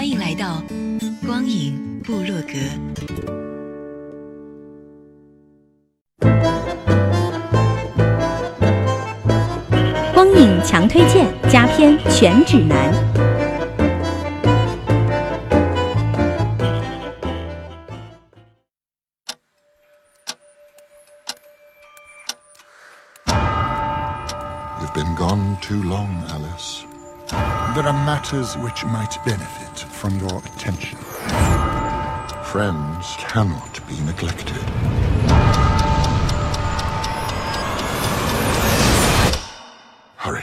[0.00, 0.62] 欢迎来到。
[1.26, 2.54] 光影部落格，
[10.14, 12.90] 光影强推荐佳片全指南。
[24.80, 26.89] You've been gone too long, Alice.
[27.72, 30.98] There are matters which might benefit from your attention.
[32.42, 34.58] Friends cannot be neglected.
[40.16, 40.42] Hurry.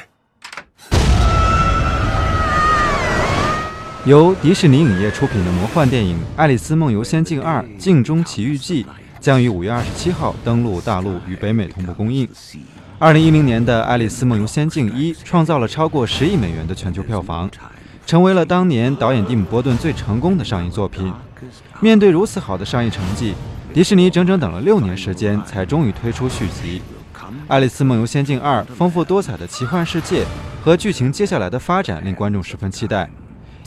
[4.06, 8.86] 由迪士尼影业出品的魔幻电影《爱丽丝梦游仙境二：镜中奇遇记》
[9.20, 12.28] 将于五月二十七号登陆大陆与北美同步公映。
[13.00, 17.50] 二零一零年的《爱丽丝梦游仙境一》创造了超过十亿美元的全球票房。
[18.06, 21.14] 成为了当年导演蒂姆·波顿最成功的上映作品。
[21.82, 23.34] 面对如此好的商业成绩，
[23.74, 26.81] 迪士尼整整等了六年时间，才终于推出续集
[27.50, 28.62] 《爱丽丝梦游仙境二》。
[28.66, 30.24] 丰富多彩的奇幻世界
[30.64, 33.09] 和剧情接下来的发展令观众十分期待。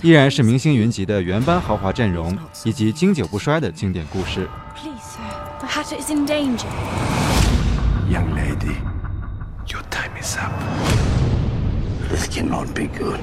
[0.01, 4.49] 依然是明星云集的原班豪华阵容，以及经久不衰的经典故事。
[8.09, 8.75] Young lady,
[9.69, 10.51] your time is up.
[12.11, 13.21] This cannot be good.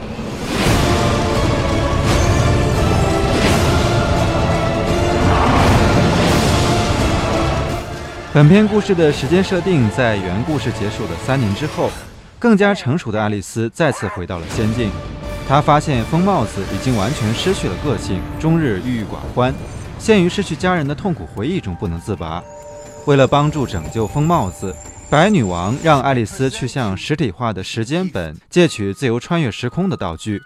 [8.33, 11.91] 本片故事的时间设定在原故事结束的三年之后，
[12.39, 14.89] 更加成熟的爱丽丝再次回到了仙境。
[15.49, 19.53] 她发现疯帽子已经完全失去了个性，终日郁郁寡欢，
[19.99, 22.43] 陷于失去家人的痛苦回忆中不能自拔。
[23.05, 24.75] 为了帮助拯救疯帽子，
[25.09, 30.41] 白女王让爱丽丝去向实体化的时间本借取自由穿越时空的道具。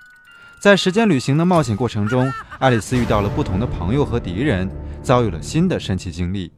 [0.62, 4.70] 在时间旅行的冒险过程中，爱丽丝遇到了不同的朋友和敌人，
[5.02, 6.52] 遭遇了新的神奇经历。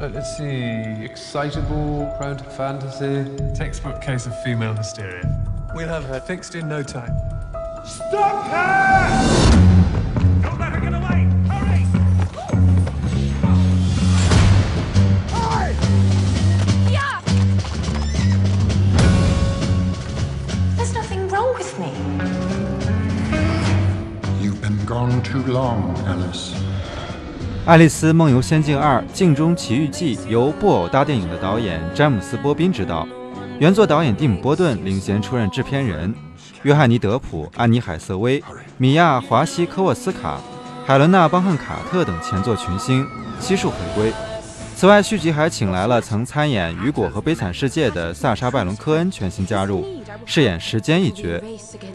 [0.00, 1.06] Let's see.
[1.06, 3.26] Excitable, prone to fantasy.
[3.54, 5.22] Textbook case of female hysteria.
[5.76, 7.12] We'll have her fixed in no time.
[7.84, 9.08] Stop her!
[10.42, 11.26] Don't let her get away!
[11.48, 11.86] Hurry!
[15.32, 15.74] Hi!
[16.90, 17.20] Yeah!
[20.76, 21.92] There's nothing wrong with me.
[24.42, 26.54] You've been gone too long, Alice.
[27.66, 33.06] 《爱丽丝梦游仙境二：镜中奇遇记》由布偶大电影的导演詹姆斯·波宾执导，
[33.58, 36.14] 原作导演蒂姆·波顿领衔出任制片人，
[36.62, 38.42] 约翰尼·德普、安妮·海瑟薇、
[38.76, 40.38] 米娅·华西科沃斯卡、
[40.86, 43.06] 海伦娜·邦汉卡特等前作群星
[43.40, 44.12] 悉数回归。
[44.76, 49.86] 此外，续集还请来了曾参演《雨果》和《悲惨世界》的萨莎·拜伦科恩全新加入，
[50.26, 51.42] 饰演时间一角。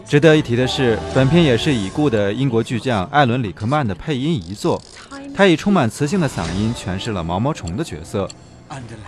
[0.04, 4.80] 值得一提的是，本片也是已故的英国巨匠艾伦·里克曼的配音遗作。
[5.34, 8.28] 他以充满磁性的嗓音诠释了毛毛虫的角色。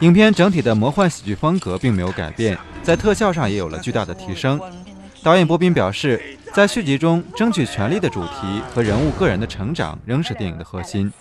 [0.01, 4.61] 影片整体的魔幻喜剧风格并没有改变，在特效上也有了巨大的提升。
[5.24, 11.12] 导演波宾表示，在续集中争取权力的主题和人物个人的成长仍是电影的核心。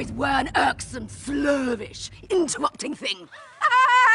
[0.00, 3.28] always were an irksome, slurvish, interrupting thing.